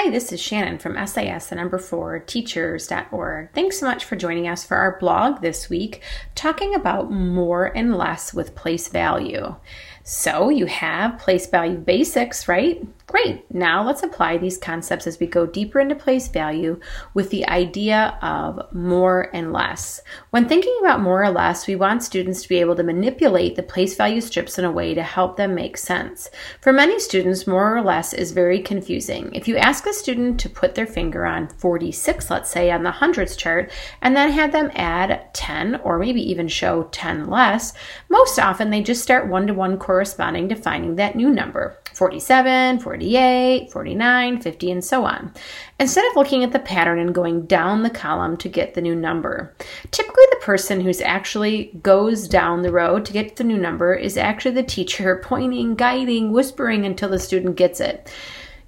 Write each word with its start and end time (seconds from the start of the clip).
Hi, 0.00 0.10
this 0.10 0.30
is 0.30 0.40
Shannon 0.40 0.78
from 0.78 0.94
SIS, 0.96 1.48
the 1.48 1.56
number 1.56 1.76
four 1.76 2.20
teachers.org. 2.20 3.52
Thanks 3.52 3.80
so 3.80 3.86
much 3.86 4.04
for 4.04 4.14
joining 4.14 4.46
us 4.46 4.64
for 4.64 4.76
our 4.76 4.96
blog 5.00 5.40
this 5.40 5.68
week, 5.68 6.02
talking 6.36 6.72
about 6.76 7.10
more 7.10 7.76
and 7.76 7.96
less 7.96 8.32
with 8.32 8.54
place 8.54 8.86
value. 8.86 9.56
So 10.04 10.50
you 10.50 10.66
have 10.66 11.18
place 11.18 11.48
value 11.48 11.78
basics, 11.78 12.46
right? 12.46 12.86
Great. 13.08 13.42
Now 13.50 13.86
let's 13.86 14.02
apply 14.02 14.36
these 14.36 14.58
concepts 14.58 15.06
as 15.06 15.18
we 15.18 15.26
go 15.26 15.46
deeper 15.46 15.80
into 15.80 15.94
place 15.94 16.28
value 16.28 16.78
with 17.14 17.30
the 17.30 17.48
idea 17.48 18.18
of 18.20 18.60
more 18.74 19.30
and 19.34 19.50
less. 19.50 20.02
When 20.28 20.46
thinking 20.46 20.76
about 20.80 21.00
more 21.00 21.24
or 21.24 21.30
less, 21.30 21.66
we 21.66 21.74
want 21.74 22.02
students 22.02 22.42
to 22.42 22.48
be 22.50 22.60
able 22.60 22.76
to 22.76 22.82
manipulate 22.82 23.56
the 23.56 23.62
place 23.62 23.96
value 23.96 24.20
strips 24.20 24.58
in 24.58 24.66
a 24.66 24.70
way 24.70 24.92
to 24.92 25.02
help 25.02 25.38
them 25.38 25.54
make 25.54 25.78
sense. 25.78 26.28
For 26.60 26.70
many 26.70 27.00
students, 27.00 27.46
more 27.46 27.74
or 27.74 27.80
less 27.80 28.12
is 28.12 28.32
very 28.32 28.60
confusing. 28.60 29.34
If 29.34 29.48
you 29.48 29.56
ask 29.56 29.86
a 29.86 29.94
student 29.94 30.38
to 30.40 30.50
put 30.50 30.74
their 30.74 30.86
finger 30.86 31.24
on 31.24 31.48
46, 31.48 32.28
let's 32.28 32.50
say, 32.50 32.70
on 32.70 32.82
the 32.82 32.90
hundreds 32.90 33.36
chart, 33.36 33.72
and 34.02 34.14
then 34.14 34.32
have 34.32 34.52
them 34.52 34.70
add 34.74 35.32
10 35.32 35.76
or 35.76 35.98
maybe 35.98 36.20
even 36.30 36.46
show 36.46 36.82
10 36.92 37.30
less, 37.30 37.72
most 38.10 38.38
often 38.38 38.68
they 38.68 38.82
just 38.82 39.02
start 39.02 39.28
one 39.28 39.46
to 39.46 39.54
one 39.54 39.78
corresponding 39.78 40.46
to 40.50 40.54
finding 40.54 40.96
that 40.96 41.16
new 41.16 41.30
number 41.30 41.77
47, 41.98 42.78
48, 42.78 43.72
49, 43.72 44.40
50, 44.40 44.70
and 44.70 44.84
so 44.84 45.04
on. 45.04 45.32
Instead 45.80 46.08
of 46.08 46.14
looking 46.14 46.44
at 46.44 46.52
the 46.52 46.60
pattern 46.60 47.00
and 47.00 47.12
going 47.12 47.44
down 47.46 47.82
the 47.82 47.90
column 47.90 48.36
to 48.36 48.48
get 48.48 48.74
the 48.74 48.80
new 48.80 48.94
number. 48.94 49.52
Typically, 49.90 50.24
the 50.30 50.40
person 50.40 50.80
who's 50.80 51.00
actually 51.00 51.72
goes 51.82 52.28
down 52.28 52.62
the 52.62 52.70
road 52.70 53.04
to 53.04 53.12
get 53.12 53.34
the 53.34 53.42
new 53.42 53.58
number 53.58 53.94
is 53.94 54.16
actually 54.16 54.54
the 54.54 54.62
teacher 54.62 55.20
pointing, 55.24 55.74
guiding, 55.74 56.30
whispering 56.30 56.86
until 56.86 57.08
the 57.08 57.18
student 57.18 57.56
gets 57.56 57.80
it. 57.80 58.08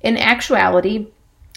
In 0.01 0.17
actuality, 0.17 1.07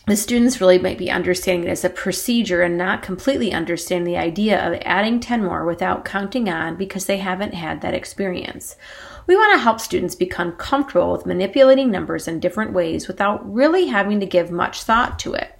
the 0.05 0.15
students 0.15 0.61
really 0.61 0.77
might 0.77 0.99
be 0.99 1.09
understanding 1.09 1.67
it 1.67 1.71
as 1.71 1.83
a 1.83 1.89
procedure 1.89 2.61
and 2.61 2.77
not 2.77 3.01
completely 3.01 3.51
understand 3.51 4.05
the 4.05 4.17
idea 4.17 4.63
of 4.63 4.79
adding 4.85 5.19
10 5.19 5.43
more 5.43 5.65
without 5.65 6.05
counting 6.05 6.49
on 6.49 6.75
because 6.75 7.07
they 7.07 7.17
haven't 7.17 7.55
had 7.55 7.81
that 7.81 7.95
experience. 7.95 8.75
We 9.25 9.35
want 9.35 9.53
to 9.53 9.63
help 9.63 9.79
students 9.79 10.15
become 10.15 10.53
comfortable 10.53 11.11
with 11.11 11.25
manipulating 11.25 11.89
numbers 11.89 12.27
in 12.27 12.39
different 12.39 12.73
ways 12.73 13.07
without 13.07 13.51
really 13.51 13.87
having 13.87 14.19
to 14.19 14.25
give 14.25 14.51
much 14.51 14.83
thought 14.83 15.17
to 15.19 15.33
it. 15.33 15.57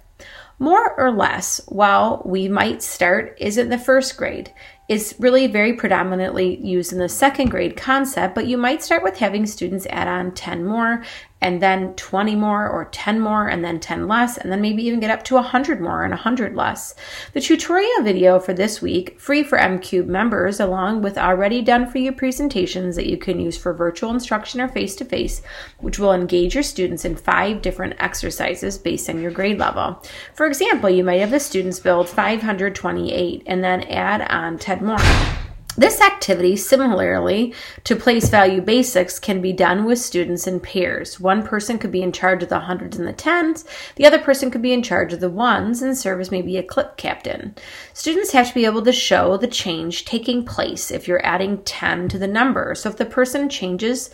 More 0.58 0.94
or 0.98 1.10
less, 1.10 1.60
while 1.66 2.22
we 2.24 2.48
might 2.48 2.82
start 2.82 3.36
is 3.40 3.58
in 3.58 3.70
the 3.70 3.78
first 3.78 4.16
grade, 4.16 4.52
is 4.88 5.16
really 5.18 5.46
very 5.46 5.72
predominantly 5.72 6.64
used 6.64 6.92
in 6.92 6.98
the 6.98 7.08
second 7.08 7.50
grade 7.50 7.76
concept, 7.76 8.34
but 8.34 8.46
you 8.46 8.56
might 8.56 8.82
start 8.82 9.02
with 9.02 9.18
having 9.18 9.46
students 9.46 9.86
add 9.90 10.06
on 10.06 10.32
10 10.32 10.64
more 10.64 11.02
and 11.44 11.60
then 11.60 11.92
20 11.96 12.34
more 12.36 12.66
or 12.66 12.86
10 12.86 13.20
more 13.20 13.48
and 13.48 13.62
then 13.62 13.78
10 13.78 14.08
less 14.08 14.38
and 14.38 14.50
then 14.50 14.62
maybe 14.62 14.82
even 14.82 14.98
get 14.98 15.10
up 15.10 15.22
to 15.22 15.34
100 15.34 15.78
more 15.78 16.02
and 16.02 16.10
100 16.10 16.56
less. 16.56 16.94
The 17.34 17.40
tutorial 17.42 18.02
video 18.02 18.40
for 18.40 18.54
this 18.54 18.80
week, 18.80 19.20
free 19.20 19.42
for 19.42 19.58
MCube 19.58 20.06
members, 20.06 20.58
along 20.58 21.02
with 21.02 21.18
already 21.18 21.60
done 21.60 21.86
for 21.86 21.98
you 21.98 22.12
presentations 22.12 22.96
that 22.96 23.10
you 23.10 23.18
can 23.18 23.38
use 23.38 23.58
for 23.58 23.74
virtual 23.74 24.10
instruction 24.10 24.58
or 24.58 24.68
face 24.68 24.96
to 24.96 25.04
face, 25.04 25.42
which 25.80 25.98
will 25.98 26.14
engage 26.14 26.54
your 26.54 26.62
students 26.62 27.04
in 27.04 27.14
five 27.14 27.60
different 27.60 27.94
exercises 27.98 28.78
based 28.78 29.10
on 29.10 29.20
your 29.20 29.30
grade 29.30 29.58
level. 29.58 30.02
For 30.32 30.46
example, 30.46 30.88
you 30.88 31.04
might 31.04 31.20
have 31.20 31.30
the 31.30 31.40
students 31.40 31.78
build 31.78 32.08
528 32.08 33.42
and 33.44 33.62
then 33.62 33.82
add 33.82 34.22
on 34.30 34.56
10 34.56 34.82
more. 34.82 35.43
This 35.76 36.00
activity, 36.00 36.54
similarly 36.56 37.52
to 37.82 37.96
place 37.96 38.28
value 38.28 38.60
basics, 38.60 39.18
can 39.18 39.40
be 39.40 39.52
done 39.52 39.84
with 39.84 39.98
students 39.98 40.46
in 40.46 40.60
pairs. 40.60 41.18
One 41.18 41.42
person 41.42 41.78
could 41.78 41.90
be 41.90 42.02
in 42.02 42.12
charge 42.12 42.42
of 42.42 42.48
the 42.48 42.60
hundreds 42.60 42.96
and 42.96 43.08
the 43.08 43.12
tens, 43.12 43.64
the 43.96 44.06
other 44.06 44.18
person 44.18 44.50
could 44.50 44.62
be 44.62 44.72
in 44.72 44.82
charge 44.82 45.12
of 45.12 45.20
the 45.20 45.30
ones 45.30 45.82
and 45.82 45.96
serve 45.96 46.20
as 46.20 46.30
maybe 46.30 46.56
a 46.56 46.62
clip 46.62 46.96
captain. 46.96 47.56
Students 47.92 48.32
have 48.32 48.48
to 48.48 48.54
be 48.54 48.66
able 48.66 48.82
to 48.82 48.92
show 48.92 49.36
the 49.36 49.48
change 49.48 50.04
taking 50.04 50.44
place 50.44 50.90
if 50.90 51.08
you're 51.08 51.24
adding 51.26 51.62
10 51.64 52.08
to 52.10 52.18
the 52.18 52.28
number. 52.28 52.74
So 52.74 52.88
if 52.88 52.96
the 52.96 53.04
person 53.04 53.48
changes 53.48 54.10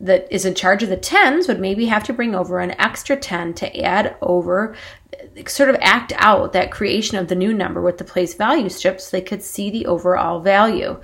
that 0.00 0.28
is 0.30 0.44
in 0.44 0.54
charge 0.54 0.82
of 0.82 0.88
the 0.90 0.96
tens 0.96 1.48
would 1.48 1.58
maybe 1.58 1.86
have 1.86 2.04
to 2.04 2.12
bring 2.12 2.34
over 2.34 2.60
an 2.60 2.78
extra 2.80 3.16
10 3.16 3.54
to 3.54 3.80
add 3.80 4.14
over 4.20 4.76
sort 5.46 5.70
of 5.70 5.76
act 5.80 6.12
out 6.16 6.52
that 6.52 6.70
creation 6.70 7.16
of 7.16 7.28
the 7.28 7.34
new 7.34 7.52
number 7.52 7.80
with 7.80 7.98
the 7.98 8.04
place 8.04 8.34
value 8.34 8.68
strip 8.68 9.00
so 9.00 9.16
they 9.16 9.22
could 9.22 9.42
see 9.42 9.70
the 9.70 9.86
overall 9.86 10.40
value. 10.40 11.00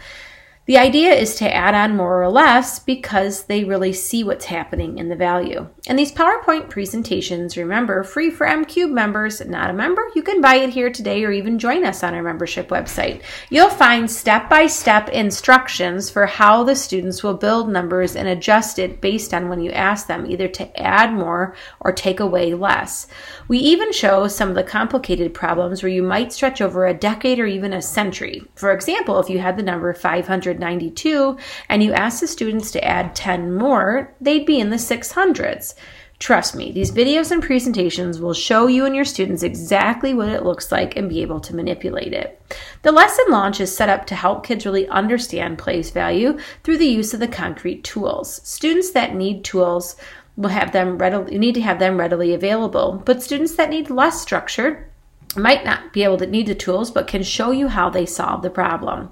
The 0.67 0.79
idea 0.79 1.13
is 1.13 1.35
to 1.37 1.55
add 1.55 1.75
on 1.75 1.95
more 1.95 2.23
or 2.23 2.31
less 2.31 2.79
because 2.79 3.45
they 3.45 3.65
really 3.65 3.93
see 3.93 4.25
what's 4.25 4.47
happening 4.47 4.97
in 4.97 5.11
the 5.11 5.17
value. 5.17 5.69
And 5.87 5.99
these 5.99 6.11
PowerPoint 6.11 6.71
presentations, 6.71 7.59
remember, 7.59 8.03
free 8.03 8.31
for 8.31 8.47
MCube 8.47 8.91
members. 8.91 9.45
Not 9.45 9.69
a 9.69 9.75
member? 9.75 10.11
You 10.15 10.23
can 10.23 10.41
buy 10.41 10.55
it 10.55 10.71
here 10.71 10.89
today 10.89 11.23
or 11.23 11.31
even 11.31 11.59
join 11.59 11.85
us 11.85 12.03
on 12.03 12.15
our 12.15 12.23
membership 12.23 12.71
website. 12.71 13.21
You'll 13.51 13.69
find 13.69 14.11
step 14.11 14.49
by 14.49 14.67
step 14.67 15.11
instructions 15.11 16.09
for 16.09 16.25
how 16.25 16.65
the 16.65 16.75
students 16.75 17.23
will 17.23 17.35
build 17.35 17.69
numbers 17.69 18.17
and 18.17 18.27
adjust 18.27 18.79
it 18.79 19.03
based 19.03 19.35
on 19.35 19.51
when 19.51 19.61
you 19.61 19.71
ask 19.73 20.07
them 20.07 20.25
either 20.25 20.49
to 20.49 20.81
add 20.81 21.13
more 21.13 21.55
or 21.81 21.93
take 21.93 22.21
away 22.21 22.55
less. 22.55 23.07
We 23.49 23.59
even 23.59 23.93
show 23.93 24.29
some 24.29 24.49
of 24.49 24.55
the 24.55 24.65
complicated 24.65 25.35
problems 25.35 25.83
where 25.83 25.93
you 25.93 26.03
might 26.03 26.33
stretch 26.33 26.63
over 26.63 26.87
a 26.87 26.95
decade 26.95 27.39
or 27.39 27.45
even 27.45 27.75
a 27.75 27.83
century. 27.83 28.43
For 28.55 28.73
example, 28.73 29.21
if 29.21 29.29
you 29.29 29.41
had 29.41 29.59
the 29.59 29.63
number 29.63 29.93
500 29.93 30.54
192 30.59 31.37
and 31.69 31.83
you 31.83 31.93
ask 31.93 32.21
the 32.21 32.27
students 32.27 32.71
to 32.73 32.85
add 32.85 33.15
10 33.15 33.55
more, 33.55 34.15
they'd 34.21 34.47
be 34.47 34.61
in 34.61 34.71
the 34.71 34.77
600s. 34.77 35.75
Trust 36.21 36.55
me, 36.55 36.71
these 36.73 36.93
videos 36.93 37.31
and 37.33 37.43
presentations 37.43 38.21
will 38.21 38.33
show 38.33 38.67
you 38.67 38.87
and 38.87 38.95
your 38.95 39.05
students 39.05 39.43
exactly 39.43 40.15
what 40.15 40.29
it 40.29 40.45
looks 40.45 40.71
like 40.71 40.97
and 40.97 41.09
be 41.09 41.23
able 41.23 41.41
to 41.41 41.57
manipulate 41.57 42.13
it. 42.13 42.41
The 42.83 42.93
lesson 42.93 43.27
launch 43.29 43.61
is 43.61 43.77
set 43.77 43.89
up 43.89 44.07
to 44.07 44.15
help 44.15 44.47
kids 44.47 44.65
really 44.65 44.89
understand 44.89 45.59
place 45.59 45.91
value 45.91 46.39
through 46.63 46.79
the 46.79 46.87
use 46.87 47.13
of 47.13 47.21
the 47.21 47.29
concrete 47.29 47.83
tools. 47.85 48.41
Students 48.49 48.93
that 48.93 49.15
need 49.15 49.45
tools 49.45 49.97
will 50.37 50.51
have 50.51 50.73
them 50.73 50.99
readily, 50.99 51.33
you 51.33 51.39
need 51.39 51.55
to 51.57 51.63
have 51.63 51.79
them 51.79 51.99
readily 51.99 52.33
available, 52.33 53.03
but 53.05 53.23
students 53.23 53.57
that 53.57 53.71
need 53.71 53.91
less 53.91 54.21
structure 54.21 54.89
might 55.37 55.65
not 55.65 55.93
be 55.93 56.05
able 56.05 56.19
to 56.19 56.27
need 56.27 56.47
the 56.47 56.55
tools, 56.55 56.91
but 56.91 57.07
can 57.07 57.23
show 57.23 57.51
you 57.51 57.69
how 57.69 57.91
they 57.91 58.07
solve 58.07 58.43
the 58.43 58.51
problem. 58.51 59.11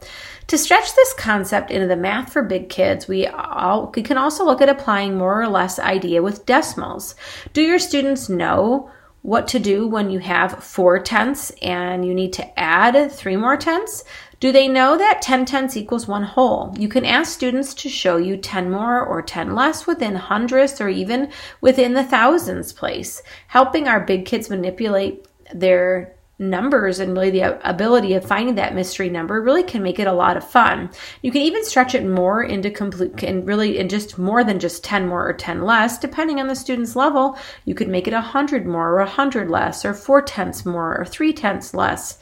To 0.49 0.59
stretch 0.59 0.95
this 0.95 1.15
concept 1.15 1.71
into 1.71 1.87
the 1.87 1.97
math 1.97 2.33
for 2.33 2.43
big 2.43 2.69
kids, 2.69 3.09
we, 3.09 3.27
all, 3.27 3.93
we 3.95 4.03
can 4.03 4.19
also 4.19 4.45
look 4.45 4.61
at 4.61 4.69
applying 4.69 5.17
more 5.17 5.41
or 5.41 5.49
less 5.49 5.79
idea 5.79 6.23
with 6.23 6.47
decimals. 6.47 7.15
Do 7.53 7.63
your 7.63 7.79
students 7.79 8.29
know 8.29 8.91
what 9.23 9.47
to 9.49 9.59
do 9.59 9.87
when 9.87 10.11
you 10.11 10.19
have 10.19 10.63
four 10.63 10.99
tenths 10.99 11.51
and 11.63 12.05
you 12.05 12.13
need 12.13 12.33
to 12.35 12.59
add 12.59 13.11
three 13.11 13.37
more 13.37 13.57
tenths? 13.57 14.05
Do 14.41 14.51
they 14.51 14.67
know 14.67 14.99
that 14.99 15.23
10 15.23 15.45
tenths 15.45 15.77
equals 15.77 16.09
one 16.09 16.25
whole? 16.25 16.75
You 16.77 16.89
can 16.89 17.05
ask 17.05 17.33
students 17.33 17.75
to 17.75 17.89
show 17.89 18.17
you 18.17 18.37
10 18.37 18.73
more 18.73 19.01
or 19.01 19.23
10 19.23 19.55
less 19.55 19.87
within 19.87 20.17
hundredths 20.17 20.81
or 20.81 20.89
even 20.89 21.31
within 21.61 21.93
the 21.95 22.03
thousands 22.03 22.73
place, 22.73 23.23
helping 23.47 23.87
our 23.87 24.01
big 24.01 24.27
kids 24.27 24.51
manipulate 24.51 25.25
their 25.55 26.15
numbers 26.39 26.99
and 26.99 27.13
really 27.13 27.31
the 27.31 27.69
ability 27.69 28.15
of 28.15 28.25
finding 28.25 28.57
that 28.57 28.75
mystery 28.75 29.09
number 29.09 29.41
really 29.41 29.63
can 29.63 29.83
make 29.83 29.99
it 29.99 30.07
a 30.07 30.13
lot 30.13 30.37
of 30.37 30.49
fun. 30.49 30.91
You 31.23 31.31
can 31.31 31.43
even 31.43 31.65
stretch 31.65 31.95
it 31.95 32.05
more 32.05 32.43
into 32.43 32.71
complete 32.71 33.23
and 33.23 33.47
really 33.47 33.79
in 33.79 33.89
just 33.89 34.19
more 34.19 34.43
than 34.43 34.59
just 34.59 34.85
10 34.85 35.07
more 35.07 35.27
or 35.29 35.33
10 35.33 35.63
less, 35.63 35.99
depending 35.99 36.41
on 36.41 36.49
the 36.49 36.57
student's 36.57 36.97
level. 36.97 37.39
You 37.65 37.75
could 37.75 37.89
make 37.89 38.09
it 38.09 38.15
100 38.15 38.67
more 38.67 38.91
or 38.91 38.99
100 38.99 39.51
less 39.51 39.85
or 39.85 39.95
4 39.95 40.23
tenths 40.23 40.67
more 40.67 40.99
or 40.99 41.05
3 41.05 41.33
tenths 41.33 41.75
less. 41.75 42.19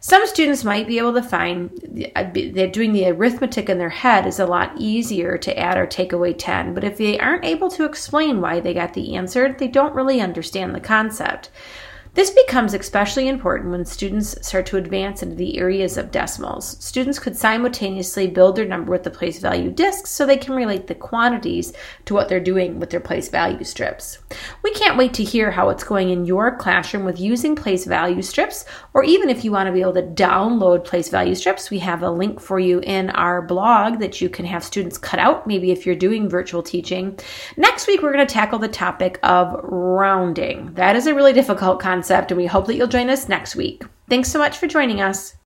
Some 0.00 0.26
students 0.26 0.64
might 0.64 0.88
be 0.88 0.98
able 0.98 1.14
to 1.14 1.22
find 1.22 1.70
uh, 2.16 2.24
that 2.24 2.72
doing 2.72 2.92
the 2.92 3.06
arithmetic 3.06 3.68
in 3.68 3.78
their 3.78 3.88
head 3.88 4.26
is 4.26 4.40
a 4.40 4.46
lot 4.46 4.72
easier 4.76 5.38
to 5.38 5.56
add 5.56 5.78
or 5.78 5.86
take 5.86 6.12
away 6.12 6.32
10, 6.32 6.74
but 6.74 6.82
if 6.82 6.98
they 6.98 7.20
aren't 7.20 7.44
able 7.44 7.70
to 7.70 7.84
explain 7.84 8.40
why 8.40 8.58
they 8.58 8.74
got 8.74 8.94
the 8.94 9.14
answer, 9.14 9.54
they 9.56 9.68
don't 9.68 9.94
really 9.94 10.20
understand 10.20 10.74
the 10.74 10.80
concept. 10.80 11.50
This 12.14 12.28
becomes 12.28 12.74
especially 12.74 13.26
important 13.26 13.70
when 13.70 13.86
students 13.86 14.36
start 14.46 14.66
to 14.66 14.76
advance 14.76 15.22
into 15.22 15.34
the 15.34 15.56
areas 15.56 15.96
of 15.96 16.10
decimals. 16.10 16.76
Students 16.84 17.18
could 17.18 17.34
simultaneously 17.34 18.26
build 18.26 18.54
their 18.54 18.66
number 18.66 18.90
with 18.90 19.02
the 19.02 19.10
place 19.10 19.38
value 19.38 19.70
discs 19.70 20.10
so 20.10 20.26
they 20.26 20.36
can 20.36 20.54
relate 20.54 20.86
the 20.86 20.94
quantities 20.94 21.72
to 22.04 22.12
what 22.12 22.28
they're 22.28 22.38
doing 22.38 22.78
with 22.78 22.90
their 22.90 23.00
place 23.00 23.30
value 23.30 23.64
strips. 23.64 24.18
We 24.62 24.74
can't 24.74 24.98
wait 24.98 25.14
to 25.14 25.24
hear 25.24 25.50
how 25.50 25.70
it's 25.70 25.84
going 25.84 26.10
in 26.10 26.26
your 26.26 26.54
classroom 26.54 27.06
with 27.06 27.18
using 27.18 27.56
place 27.56 27.86
value 27.86 28.20
strips, 28.20 28.66
or 28.92 29.02
even 29.04 29.30
if 29.30 29.42
you 29.42 29.50
want 29.50 29.68
to 29.68 29.72
be 29.72 29.80
able 29.80 29.94
to 29.94 30.02
download 30.02 30.84
place 30.84 31.08
value 31.08 31.34
strips, 31.34 31.70
we 31.70 31.78
have 31.78 32.02
a 32.02 32.10
link 32.10 32.40
for 32.40 32.60
you 32.60 32.80
in 32.80 33.08
our 33.10 33.40
blog 33.40 34.00
that 34.00 34.20
you 34.20 34.28
can 34.28 34.44
have 34.44 34.62
students 34.62 34.98
cut 34.98 35.18
out, 35.18 35.46
maybe 35.46 35.70
if 35.70 35.86
you're 35.86 35.94
doing 35.94 36.28
virtual 36.28 36.62
teaching. 36.62 37.18
Next 37.56 37.86
week, 37.86 38.02
we're 38.02 38.12
going 38.12 38.26
to 38.26 38.34
tackle 38.34 38.58
the 38.58 38.68
topic 38.68 39.18
of 39.22 39.58
rounding. 39.62 40.74
That 40.74 40.94
is 40.94 41.06
a 41.06 41.14
really 41.14 41.32
difficult 41.32 41.80
concept 41.80 42.01
concept, 42.02 42.32
and 42.32 42.38
we 42.38 42.46
hope 42.46 42.66
that 42.66 42.74
you'll 42.74 42.88
join 42.88 43.08
us 43.08 43.28
next 43.28 43.54
week. 43.54 43.84
Thanks 44.08 44.28
so 44.28 44.40
much 44.40 44.58
for 44.58 44.66
joining 44.66 45.00
us. 45.00 45.36